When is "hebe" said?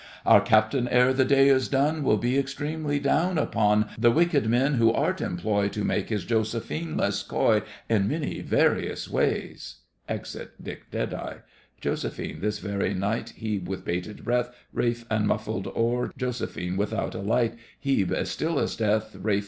13.37-13.67, 17.81-18.11